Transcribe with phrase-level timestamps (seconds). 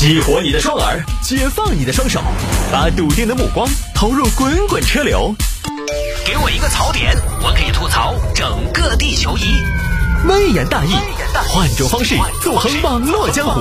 [0.00, 2.22] 激活你的双耳，解放你的双手，
[2.72, 5.34] 把笃定的目光投入滚滚车流。
[6.24, 9.42] 给我一个槽点，我可以吐槽整个地球仪。
[10.26, 10.94] 微言大义，
[11.50, 13.60] 换种方式纵横网络江湖。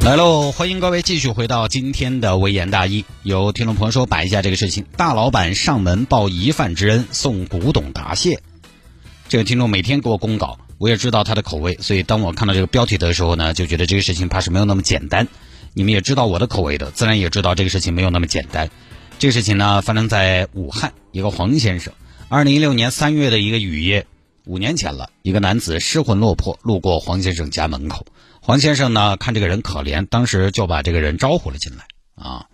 [0.00, 3.04] 来喽，欢迎各位继续回到今天的微言大义。
[3.24, 8.40] 有听众朋友说摆一下这个事情：大老板上门报疑犯之恩，送古董答谢。
[9.28, 10.58] 这个听众每天给我公稿。
[10.82, 15.28] 我也知道他的口味，所以当我看到这个标题的时候呢，就觉得这个事情怕是没有那么简单。
[15.74, 18.68] 你们也知道我的口味的，自然也知道这个事情没有那么简单。
[19.16, 21.92] 这个事情呢，发生在武汉，一个黄先生，
[22.28, 24.04] 二零一六年三月的一个雨夜，
[24.44, 28.04] 五年前了，一个男子失魂落魄路过黄先生家门口，
[28.40, 31.84] 黄先生呢看这个人可怜，当时就把这个人招呼了进来
[32.16, 32.44] 啊，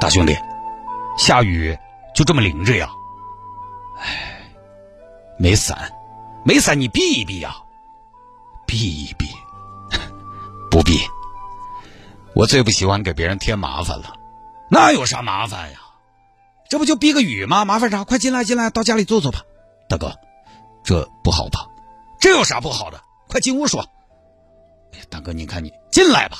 [0.00, 0.34] 大兄弟，
[1.18, 1.76] 下雨
[2.14, 2.88] 就这么淋着呀？
[4.00, 4.23] 哎。
[5.36, 5.90] 没伞，
[6.44, 7.56] 没伞，你避一避呀，
[8.66, 9.26] 避一避，
[10.70, 10.98] 不避。
[12.34, 14.14] 我最不喜欢给别人添麻烦了，
[14.68, 15.80] 那有啥麻烦呀？
[16.68, 17.64] 这不就避个雨吗？
[17.64, 18.04] 麻烦啥？
[18.04, 19.40] 快进来，进来，到家里坐坐吧。
[19.88, 20.12] 大哥，
[20.82, 21.66] 这不好吧？
[22.20, 23.00] 这有啥不好的？
[23.28, 23.86] 快进屋说。
[25.10, 26.38] 大哥，你看你进来吧。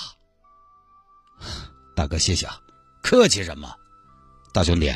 [1.94, 2.58] 大哥，谢谢啊，
[3.02, 3.72] 客气什么？
[4.52, 4.92] 大兄弟，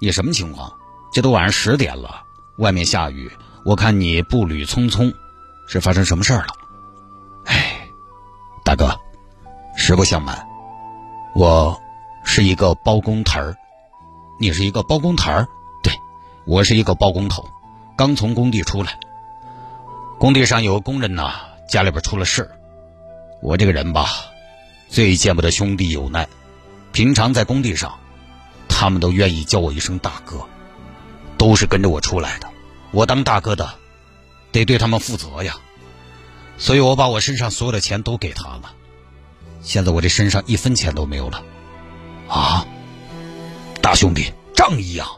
[0.00, 0.72] 你什么情况？
[1.12, 2.22] 这都晚上十点了。
[2.58, 3.30] 外面下雨，
[3.64, 5.14] 我看你步履匆匆，
[5.68, 6.48] 是发生什么事儿了？
[7.44, 7.88] 哎，
[8.64, 8.98] 大哥，
[9.76, 10.44] 实不相瞒，
[11.36, 11.80] 我
[12.24, 13.56] 是一个包工头儿。
[14.40, 15.46] 你是一个包工头儿？
[15.84, 15.92] 对，
[16.46, 17.48] 我是一个包工头，
[17.96, 18.98] 刚从工地出来。
[20.18, 21.32] 工地上有个工人呐，
[21.68, 22.50] 家里边出了事
[23.40, 24.08] 我这个人吧，
[24.88, 26.28] 最见不得兄弟有难，
[26.90, 28.00] 平常在工地上，
[28.68, 30.44] 他们都愿意叫我一声大哥。
[31.36, 32.47] 都是跟着我出来的，
[32.90, 33.74] 我当大哥的，
[34.50, 35.56] 得对他们负责呀，
[36.56, 38.72] 所以我把我身上所有的钱都给他了，
[39.62, 41.42] 现在我这身上一分钱都没有了，
[42.28, 42.66] 啊，
[43.82, 45.08] 大兄弟仗义啊，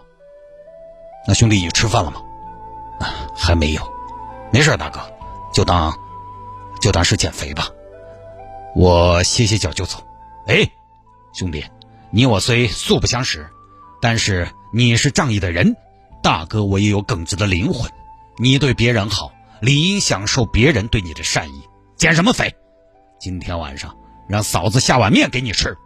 [1.26, 2.22] 那兄弟你吃饭了吗？
[2.98, 3.82] 啊，还没有，
[4.52, 5.00] 没事大哥，
[5.54, 5.96] 就当
[6.80, 7.68] 就当是减肥吧，
[8.74, 9.98] 我歇歇脚就走。
[10.46, 10.68] 哎，
[11.32, 11.64] 兄弟，
[12.10, 13.48] 你我虽素不相识，
[14.02, 15.76] 但是你是仗义的人。
[16.22, 17.90] 大哥，我也有耿直的灵魂。
[18.38, 21.62] 你对别人好，理应享受别人对你的善意。
[21.96, 22.54] 减什么肥？
[23.18, 23.94] 今天晚上
[24.28, 25.76] 让嫂子下碗面给你吃。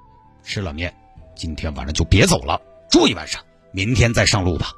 [0.43, 0.95] 吃了面，
[1.35, 3.43] 今天晚上就别走了，住一晚上，
[3.73, 4.73] 明天再上路吧。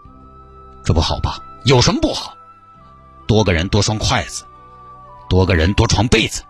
[0.84, 1.38] 这不好吧？
[1.64, 2.34] 有什么不好？
[3.26, 4.44] 多个人多双筷子，
[5.28, 6.42] 多个人多床被子。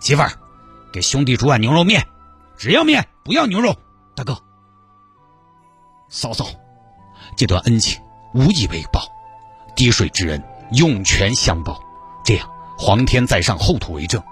[0.00, 0.32] 媳妇儿，
[0.92, 2.06] 给兄弟煮碗牛肉面，
[2.56, 3.76] 只要面不要牛肉。
[4.14, 4.36] 大哥，
[6.08, 6.46] 嫂嫂，
[7.36, 8.02] 这段恩情。
[8.32, 9.10] 无以为报，
[9.74, 10.42] 滴水之恩，
[10.72, 11.80] 涌泉相报。
[12.24, 12.48] 这样，
[12.78, 14.22] 皇天在上，后土为证。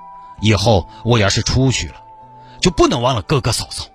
[0.40, 2.02] 以后我要是出去了，
[2.60, 3.86] 就不能忘了哥哥嫂嫂。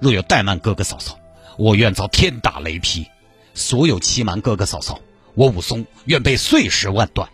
[0.00, 1.18] 若有怠慢哥哥嫂嫂，
[1.56, 3.06] 我愿遭天打雷劈。
[3.54, 5.00] 所有欺瞒哥哥嫂嫂，
[5.34, 7.28] 我武松愿被碎尸万段。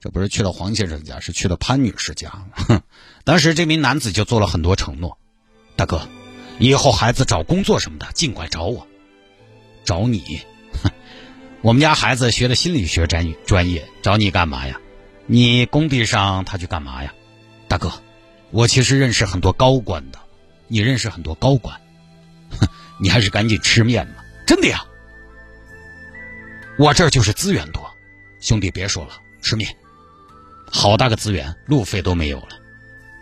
[0.00, 2.46] 这不是去了黄先生家，是去了潘女士家。
[2.54, 2.80] 哼，
[3.24, 5.18] 当时这名男子就做了很多承诺。
[5.76, 6.08] 大哥，
[6.58, 8.86] 以后孩子找工作什么的，尽管找我，
[9.84, 10.40] 找你。
[11.62, 14.80] 我们家孩子学的心理学专专业，找你干嘛呀？
[15.26, 17.12] 你工地上他去干嘛呀？
[17.68, 17.92] 大哥，
[18.50, 20.18] 我其实认识很多高官的，
[20.68, 21.78] 你认识很多高官，
[22.58, 22.66] 哼，
[22.98, 24.86] 你还是赶紧吃面吧，真的呀。
[26.78, 27.90] 我这儿就是资源多，
[28.40, 29.76] 兄弟别说了，吃面，
[30.72, 32.48] 好大个资源，路费都没有了。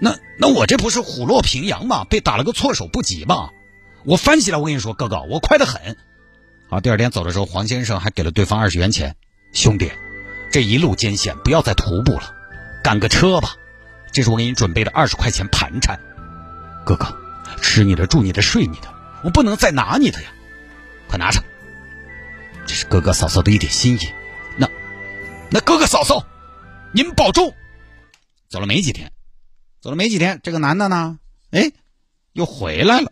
[0.01, 2.05] 那那我这不是虎落平阳吗？
[2.05, 3.51] 被打了个措手不及吗？
[4.05, 5.97] 我翻起来，我跟你说，哥哥，我快得很。
[6.71, 9.17] 好，第二天走的时候，黄先生还给了对方二十元钱。
[9.55, 9.91] 兄弟，
[10.53, 12.35] 这一路艰险，不要再徒步了，
[12.85, 13.57] 赶个车吧。
[14.13, 15.99] 这是我给你准备的二十块钱盘缠。
[16.85, 17.07] 哥哥，
[17.63, 20.29] 吃你的，住你的，睡你的，我不能再拿你的呀。
[21.09, 21.43] 快拿着，
[22.67, 24.01] 这是哥哥嫂嫂的一点心意。
[24.59, 24.69] 那，
[25.51, 26.27] 那哥哥嫂嫂，
[26.93, 27.55] 您保重。
[28.51, 29.11] 走了没几天，
[29.81, 31.19] 走了没几天，这个男的呢，
[31.51, 31.73] 哎，
[32.35, 33.11] 又回来了，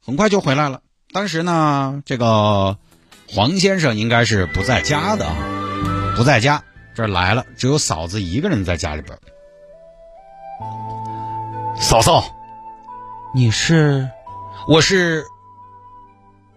[0.00, 0.82] 很快就回来了。
[1.10, 2.76] 当时呢，这个
[3.30, 5.26] 黄先生应该是不在家的，
[6.16, 6.62] 不在家，
[6.94, 9.18] 这来了，只有嫂子一个人在家里边。
[11.80, 12.22] 嫂嫂，
[13.34, 14.10] 你是？
[14.68, 15.24] 我是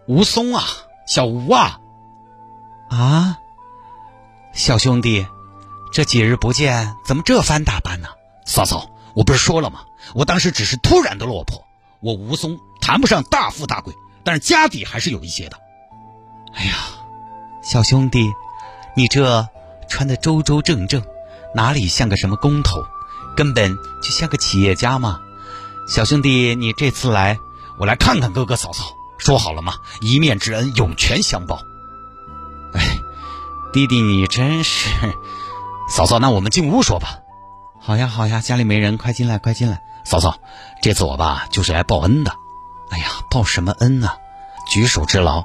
[0.06, 0.62] 吴松啊，
[1.06, 1.80] 小吴啊。
[2.90, 3.38] 啊，
[4.52, 5.26] 小兄弟，
[5.92, 8.08] 这几日不见，怎么这番打扮呢？
[8.44, 9.80] 嫂嫂，我不是说了吗？
[10.14, 11.64] 我当时只是突然的落魄，
[12.02, 13.94] 我吴松谈不上大富大贵。
[14.24, 15.58] 但是家底还是有一些的。
[16.54, 16.74] 哎呀，
[17.62, 18.30] 小兄弟，
[18.94, 19.48] 你这
[19.88, 21.02] 穿的周周正正，
[21.54, 22.84] 哪里像个什么工头，
[23.36, 25.20] 根本就像个企业家嘛。
[25.88, 27.38] 小兄弟，你这次来，
[27.78, 28.84] 我来看看哥哥嫂嫂，
[29.18, 29.74] 说好了吗？
[30.00, 31.60] 一面之恩，涌泉相报。
[32.74, 32.98] 哎，
[33.72, 34.90] 弟弟你真是，
[35.88, 37.18] 嫂嫂，那我们进屋说吧。
[37.80, 39.82] 好呀好呀，家里没人，快进来快进来。
[40.04, 40.38] 嫂嫂，
[40.82, 42.32] 这次我吧就是来报恩的。
[43.32, 44.10] 报什么恩呢？
[44.70, 45.42] 举手之劳。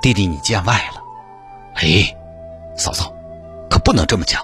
[0.00, 1.02] 弟弟你见外了。
[1.74, 2.16] 哎，
[2.78, 3.14] 嫂嫂，
[3.68, 4.42] 可不能这么讲。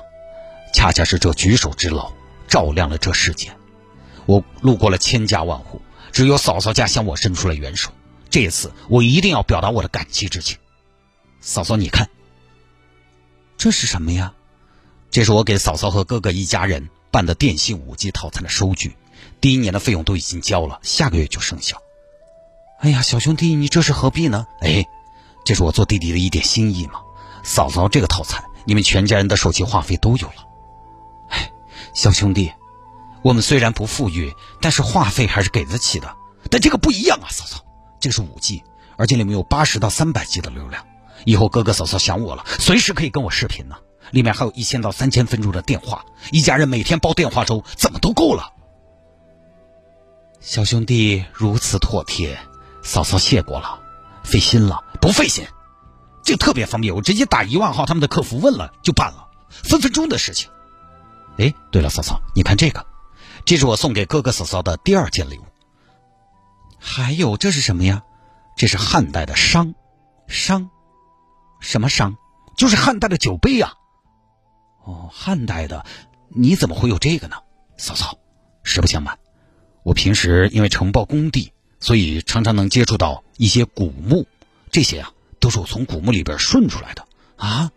[0.74, 2.12] 恰恰是这举手之劳，
[2.46, 3.50] 照亮了这世界。
[4.26, 5.80] 我路过了千家万户，
[6.12, 7.90] 只有嫂嫂家向我伸出了援手。
[8.28, 10.58] 这一次，我一定要表达我的感激之情。
[11.40, 12.10] 嫂嫂，你看，
[13.56, 14.34] 这是什么呀？
[15.10, 18.94] 这是我给嫂嫂和哥哥一家人办的电信五 G 套餐的收据，
[19.40, 21.80] 第一年的费用都已经交了，下个月就生效。
[22.80, 24.46] 哎呀，小兄弟，你这是何必呢？
[24.60, 24.86] 哎，
[25.44, 27.00] 这是我做弟弟的一点心意嘛。
[27.42, 30.46] 嫂嫂这个套餐，你们全家人的手机话费都有了。
[31.28, 31.50] 哎，
[31.92, 32.52] 小兄弟，
[33.22, 36.14] 我们虽然不富裕，但是话费还是给得起的。
[36.50, 37.64] 但这个不一样啊，嫂嫂，
[37.98, 38.62] 这个是五 G，
[38.96, 40.86] 而且里面有八十到三百 G 的流量。
[41.24, 43.76] 以后哥哥嫂嫂想我了，随时可以跟我视频呢。
[44.12, 48.52] 里面还有一千到三千分钟的电话，一家人每天煲电话粥，怎么都够了。
[50.40, 52.38] 小兄弟如此妥帖，
[52.82, 53.80] 嫂嫂谢过了，
[54.24, 55.46] 费心了，不费心，
[56.22, 60.50] 这个特别方便，我直接打一万号他们的客服问了就办了，分分钟的事情。
[61.38, 62.86] 哎，对了，嫂嫂，你看这个，
[63.44, 65.44] 这是我送给哥哥嫂嫂的第二件礼物。
[66.78, 68.02] 还有这是什么呀？
[68.56, 69.74] 这是汉代的商，
[70.26, 70.70] 商。
[71.60, 72.16] 什么商？
[72.56, 73.74] 就是汉代的酒杯呀！
[74.84, 75.84] 哦，汉代的，
[76.28, 77.36] 你怎么会有这个呢？
[77.76, 78.18] 嫂嫂，
[78.64, 79.18] 实不相瞒，
[79.84, 84.26] 我平时因为承包工地，所以常常能接触到一些古墓，
[84.70, 87.70] 这些啊都是我从古墓里边顺出来的啊。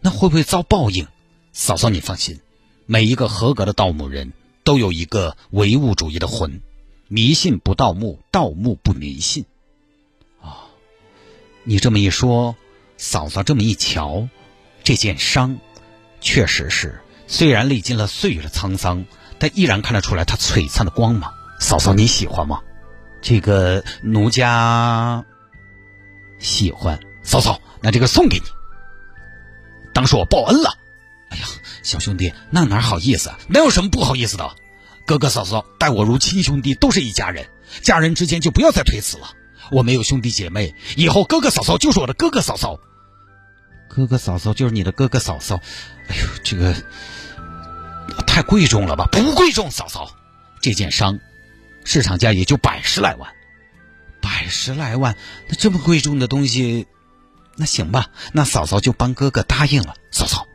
[0.00, 1.06] 那会不会遭报应？
[1.52, 2.40] 嫂嫂，你放心，
[2.86, 4.32] 每一个合格的盗墓人
[4.64, 6.62] 都有一个唯物主义的魂，
[7.08, 9.44] 迷信不盗墓，盗墓不迷信。
[10.40, 10.70] 啊，
[11.64, 12.56] 你这么一说。
[13.02, 14.28] 嫂嫂这么一瞧，
[14.84, 15.58] 这件伤，
[16.20, 19.06] 确实是虽然历经了岁月的沧桑，
[19.38, 21.32] 但依然看得出来它璀璨的光芒。
[21.58, 22.60] 嫂嫂你喜欢吗？
[23.20, 25.24] 这个奴家
[26.38, 26.98] 喜欢。
[27.22, 28.44] 嫂嫂，那这个送给你，
[29.92, 30.70] 当是我报恩了。
[31.28, 31.44] 哎呀，
[31.82, 33.38] 小兄弟，那哪好意思啊？
[33.46, 34.50] 哪有什么不好意思的？
[35.06, 37.46] 哥哥嫂嫂待我如亲兄弟，都是一家人，
[37.82, 39.30] 家人之间就不要再推辞了。
[39.70, 42.80] 我没有兄弟姐妹，以后哥哥嫂嫂就是我的哥哥嫂嫂。
[43.88, 45.60] 哥哥嫂嫂就是你的哥哥嫂嫂，
[46.08, 46.74] 哎呦，这个
[48.26, 49.06] 太贵重了吧？
[49.12, 50.10] 不贵重，嫂嫂，
[50.60, 51.18] 这件伤，
[51.84, 53.32] 市场价也就百十来万，
[54.20, 55.16] 百十来万，
[55.48, 56.86] 那这么贵重的东西，
[57.56, 59.94] 那行吧，那嫂嫂就帮哥哥答应了。
[60.10, 60.46] 嫂嫂，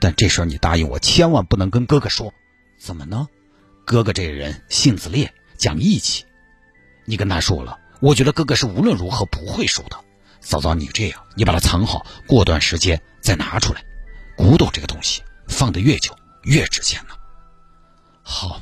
[0.00, 2.32] 但这事儿你答应我，千万不能跟哥哥说。
[2.78, 3.28] 怎么呢？
[3.84, 6.24] 哥哥这人性子烈，讲义气，
[7.04, 9.98] 你跟他说了，我觉得哥哥是无论如何不会收的。
[10.40, 13.84] 嫂嫂，你这样，你把它藏好，过段时间再拿出来。
[14.36, 17.14] 古董这个东西，放的越久越值钱呢。
[18.22, 18.60] 好，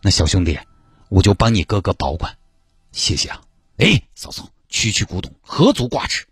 [0.00, 0.58] 那小兄弟，
[1.12, 2.38] 我就帮你哥哥保管，
[2.90, 3.42] 谢谢啊。
[3.76, 6.24] 哎，嫂嫂，区区古董何足挂齿？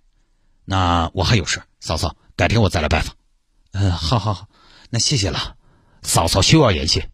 [0.65, 3.15] 那我还有事，嫂嫂，改天我再来拜访。
[3.73, 4.47] 嗯，好好好，
[4.89, 5.55] 那谢谢了。
[6.01, 7.11] 嫂嫂休要言谢，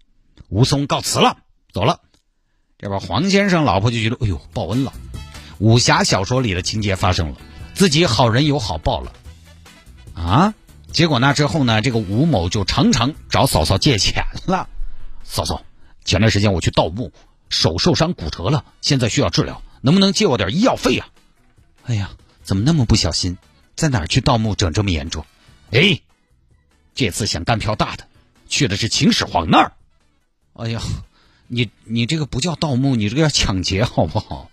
[0.49, 1.39] 吴松告辞了，
[1.73, 2.03] 走了。
[2.79, 4.93] 这边黄先生老婆就觉得，哎呦，报恩了。
[5.59, 7.37] 武侠小说里的情节发生了，
[7.75, 9.13] 自己好人有好报了，
[10.15, 10.55] 啊！
[10.93, 14.69] 结果那之后呢，这个吴某就常常找嫂嫂借钱了。
[15.25, 15.63] 嫂嫂，
[16.05, 17.13] 前段时间我去盗墓，
[17.49, 21.07] 手受伤骨折了，现在需要治疗，能不能借我点医药费呀？
[21.85, 22.11] 哎呀，
[22.43, 23.39] 怎么那么不小心，
[23.75, 25.25] 在哪儿去盗墓整这么严重？
[25.71, 26.01] 哎，
[26.95, 28.07] 这次想干票大的，
[28.49, 29.73] 去的是秦始皇那儿。
[30.55, 30.83] 哎呀，
[31.47, 34.51] 你你这个不叫盗墓，你这个叫抢劫，好不好？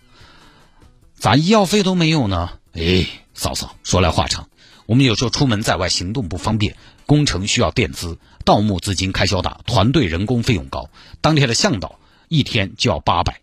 [1.15, 2.59] 咋医药费都没有呢？
[2.73, 4.50] 哎，嫂嫂，说来话长。
[4.85, 10.89] 我们有时候出门在外行动不方便，工程需要垫资，盗墓资金开销大，团队人工费用高。
[11.21, 13.42] 当天的向导一天就要八百，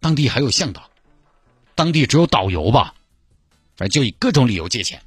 [0.00, 0.90] 当地还有向导，
[1.74, 2.94] 当地只有导游吧？
[3.76, 5.00] 反正就以各种理由借钱。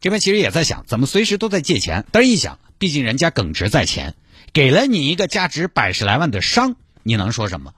[0.00, 2.06] 这边其实也在想，怎么随时都在借钱？
[2.10, 4.14] 但是一想，毕竟人家耿直在前，
[4.52, 7.74] 给了你一个价值百十来万的伤，你能说什么？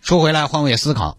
[0.00, 1.18] 说回来，换位思考，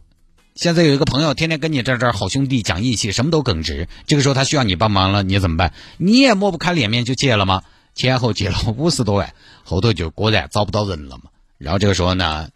[0.55, 3.87] 现在有一个朋友天天跟你在这好兄弟讲义气，什么都耿直。
[4.05, 5.73] 这个时候他需要你帮忙了，你怎么办？
[5.97, 7.63] 你也抹不开脸面就借了吗？
[7.97, 11.23] 前后借了五十多万，后头就果然找不到人了嘛。
[11.57, 12.49] 然后这个时候呢，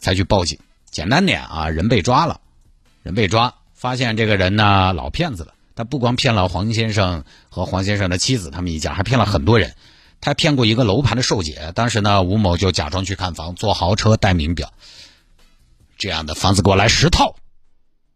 [0.00, 0.58] 才去报警。
[0.90, 2.40] 简单点啊，人被抓了，
[3.02, 9.74] 人被抓，发现这个人呢老骗子了，他不光骗了黄先生和黄先生的妻子他们一家，还骗了很多人。
[10.22, 14.72] 他骗过一个楼盘的售姐，当时呢，吴某就假装去看房，坐豪车戴名表，
[15.98, 17.36] 这样的房子给我来十套。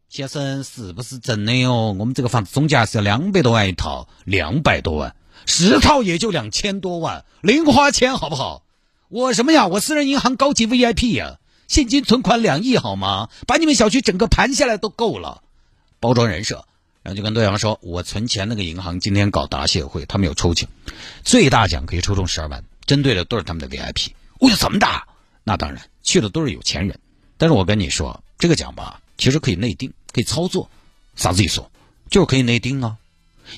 [0.09, 1.93] 先生，是不是真的哟？
[1.93, 5.15] 我们这个房子总价是要两百多万一套，两百多万，
[5.51, 8.63] 十套也就两千多万，零花钱好不好？
[9.09, 9.67] 我什么呀？
[9.67, 13.29] 我私人银行高级 VIP 呀，现金存款两亿好吗？
[13.49, 15.43] 把你们小区整个盘下来都够了，
[15.99, 16.65] 包装人设。
[17.03, 20.71] 然后就跟对方说：“我存钱那个银行今天搞答谢会，他们有抽奖，
[21.25, 24.11] 最大奖可以抽中十二万，针对的都是他们的 VIP。
[24.39, 25.09] 哦哟，这么大？
[25.43, 27.01] 那当然，去的都是有钱人。
[27.39, 30.71] 但是我跟你说，这个奖吧，其实可以内定，可以操作。
[31.17, 31.65] 啥子意思？
[32.09, 32.99] 就是可以内定啊！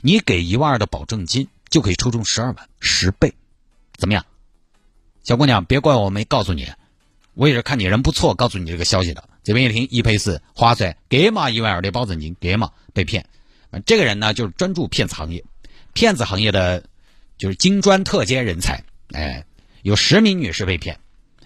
[0.01, 3.33] 你给一万二的保证金，就可以抽中十二万，十倍，
[3.97, 4.27] 怎么样？
[5.25, 6.71] 小姑娘，别怪我没告诉你，
[7.33, 9.25] 我也是看你人不错，告诉你这个消息的。
[9.43, 13.25] 这边一听，一赔四，划算，给嘛一万二的保证金，给嘛。”被骗，
[13.87, 15.43] 这个人呢就是专注骗子行业，
[15.95, 16.85] 骗子行业的
[17.39, 18.85] 就是金砖特尖人才。
[19.13, 19.47] 哎，
[19.81, 21.01] 有十名女士被骗，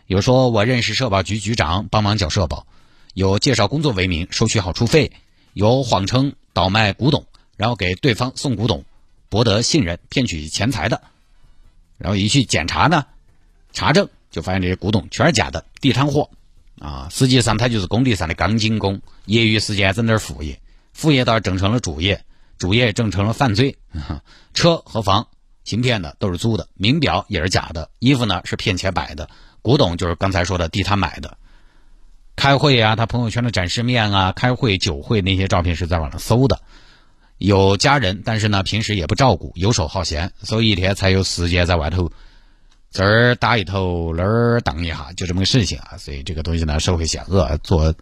[0.06, 2.66] 有说我认识社保局局长，帮忙缴社保；
[3.14, 5.12] 有介绍工作为名收取好处费；
[5.52, 8.84] 有谎称倒卖古董，然后给对方送古董，
[9.28, 11.00] 博得信任，骗取钱财的。
[11.98, 13.06] 然后一去检查呢，
[13.72, 16.28] 查证就发现这些古董全是假的，地摊货
[16.78, 17.08] 啊！
[17.10, 20.60] 实际上他就是工地上的钢筋工，业余时间整点副业。
[20.92, 22.22] 副业倒是整成了主业，
[22.58, 23.76] 主业整成了犯罪。
[24.52, 25.26] 车和房
[25.64, 29.28] 行骗的都是租的，名表也是假的，衣服呢是骗钱买的，
[29.62, 31.38] 古董就是刚才说的地摊买的。
[32.36, 36.60] 开会啊，他朋友圈的展示面啊，开会酒会那些照片是在网上搜的。
[37.38, 42.10] 有家人，但是呢平时也不照顾，游手好闲，所以一天才有时间在外头
[42.90, 45.96] 这儿打一头，那儿荡一下，就这么个事情啊。
[45.98, 47.94] 所以这个东西呢，社会险恶，做。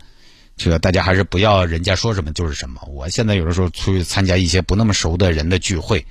[0.57, 2.81] 这个大家还是不要人家说什么就是什么。
[2.87, 6.07] 我现在有的时候出去参加一些不那么熟的人的聚会，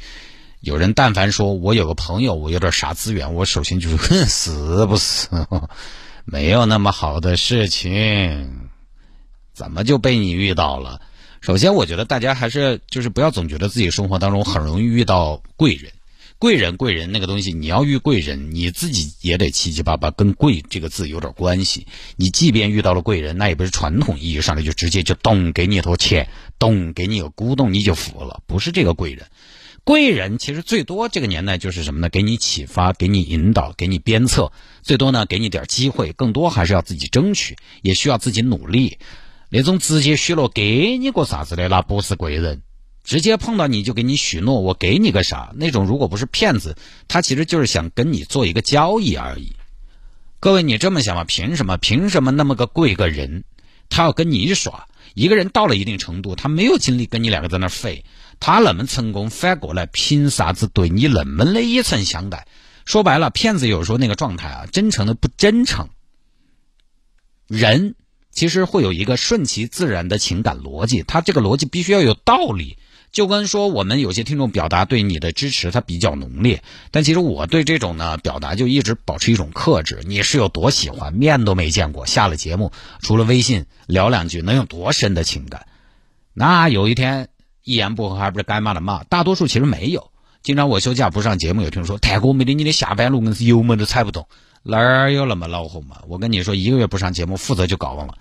[0.59, 5.29] 有人但凡说我有个朋友，我有点啥资源，我首先就是哼，死不死？
[6.25, 8.69] 没有那么好的事情，
[9.53, 10.99] 怎么就被你遇到了？
[11.43, 15.91] 首先，我觉得大家还是就是不要总觉得自己生活当中很容易遇到贵人。
[16.39, 21.85] 贵人，贵人那个东西，你要遇贵人，你自己也得七七八八跟“贵”这个字有点关系。
[22.15, 29.27] 你即便遇到了贵人，那也不是传统意义上的就直接就咚给你一坨钱，咚给你个咕咚你就服了，不是这个贵人。
[29.83, 32.07] 贵人其实最多这个年代就是什么呢？
[32.07, 38.97] 给你启发，给你引导，给你鞭策，最多呢给你点机会，更多还是要自己争取，也需要自己努力。
[39.55, 42.63] 那种直接许诺给你个啥子的，那不是贵人。
[43.03, 45.53] 直接碰到你就给你许诺，我给你个啥？
[45.55, 46.75] 那种如果不是骗子，
[47.07, 49.55] 他其实就是想跟你做一个交易而已。
[50.39, 51.23] 各位，你这么想吗？
[51.23, 51.77] 凭什么？
[51.77, 53.43] 凭什么那么个贵个人，
[53.89, 54.87] 他要跟你耍？
[55.13, 58.05] 一个人到了一定程度，他没有精力跟你两个在那废，
[58.39, 62.47] 他那么成功，反过来凭啥子对你那么的一层相待？
[62.85, 65.89] 说白了，骗子有时候那个状态啊，真诚的不真诚。
[67.47, 67.93] 人
[68.33, 72.77] 其实会有一个顺其自然的情感逻辑，它这个逻辑必须要有道理。
[73.11, 79.99] 就跟说我们有些听众表达对你的支持，它比较浓烈，但其实我对这种呢表达就一直保持一种克制。
[80.07, 82.71] 你是有多喜欢，面都没见过，下了节目
[83.01, 85.67] 除了微信聊两句，能有多深的情感？
[86.33, 87.27] 那有一天
[87.63, 89.03] 一言不合还不是该骂的骂？
[89.03, 90.09] 大多数其实没有。
[90.41, 94.27] 经常我休假不上节目，有听众说太哥没得你的下班路，硬是油门都踩不动，
[94.63, 95.97] 哪儿有那么恼火嘛？
[96.07, 98.15] 我跟你说，一个月不上节目，负责就搞忘了。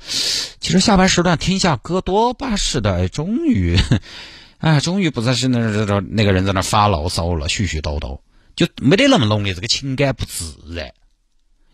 [0.61, 3.77] 其实下班时段听一下歌多巴适的，终于。
[4.59, 8.21] 哎，终于不再是那那那个人在那发牢骚了，絮絮叨叨，
[8.55, 10.93] 就没得那么浓烈，这个情感不自然。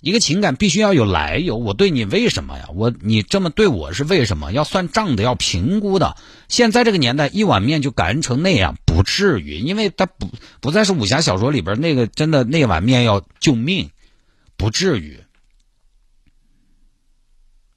[0.00, 2.68] 一个情感必须要有来由，我对你为什么呀？
[2.74, 4.52] 我你这么对我是为什么？
[4.52, 6.16] 要算账的，要评估的。
[6.48, 13.90] 现在这个年代，一碗面就感恩成那样，不至于，因为他不不再是武侠小说里边那个真的那碗面要救命，
[14.58, 15.20] 不至于，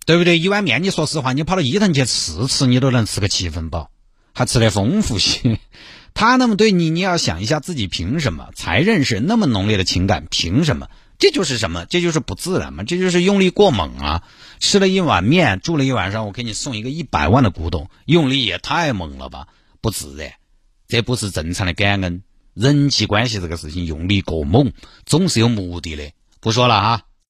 [0.05, 0.37] 对不对？
[0.37, 3.89] 一碗面，你说实话，你跑到伊藤去吃吃，你都能吃个七分饱。
[4.33, 5.59] 还吃得丰富些，
[6.15, 10.25] 他那么对你，你要想一下自己凭什么才认识那么浓烈的情感？
[10.29, 10.89] 凭什么？
[11.19, 11.85] 这就是什么？
[11.85, 12.83] 这就是不自然嘛？
[12.83, 14.23] 这就是用力过猛啊！
[14.59, 19.47] 吃了一碗面，住了一晚上，我给你送一个一百万的古董，用力也太猛了吧？
[19.81, 20.31] 不自然，
[20.87, 22.23] 这不是正常的感恩。
[22.53, 24.71] 人际关系这个事情，用力过猛，
[25.05, 26.11] 总是有目的的。
[26.41, 27.10] 不说了啊。